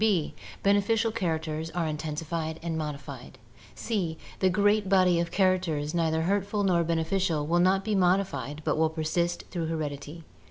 b. 0.03 0.33
Beneficial 0.63 1.11
characters 1.11 1.69
are 1.75 1.85
intensified 1.85 2.59
and 2.63 2.75
modified. 2.75 3.37
c. 3.75 4.17
The 4.39 4.49
great 4.49 4.89
body 4.89 5.19
of 5.19 5.29
characters 5.29 5.93
neither 5.93 6.23
hurtful 6.23 6.63
nor 6.63 6.83
beneficial 6.83 7.45
will 7.45 7.59
not 7.59 7.85
be 7.85 7.93
modified 7.93 8.61
but 8.65 8.77
will 8.79 8.89
persist 8.89 9.43
through 9.51 9.67
heredity. 9.67 10.23